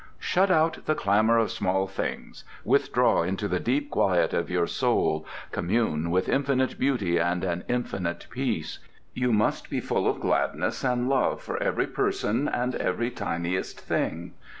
"Shut 0.17 0.49
out 0.49 0.79
the 0.87 0.95
clamour 0.95 1.37
of 1.37 1.51
small 1.51 1.85
things. 1.85 2.43
Withdraw 2.63 3.21
into 3.21 3.47
the 3.47 3.59
deep 3.59 3.91
quiet 3.91 4.33
of 4.33 4.49
your 4.49 4.65
soul, 4.65 5.27
commune 5.51 6.09
with 6.09 6.27
infinite 6.27 6.79
beauty 6.79 7.19
and 7.19 7.63
infinite 7.67 8.25
peace. 8.31 8.79
You 9.13 9.31
must 9.31 9.69
be 9.69 9.79
full 9.79 10.07
of 10.07 10.19
gladness 10.19 10.83
and 10.83 11.07
love 11.07 11.39
for 11.43 11.61
every 11.61 11.85
person 11.85 12.47
and 12.47 12.73
every 12.73 13.11
tiniest 13.11 13.79
thing. 13.79 14.33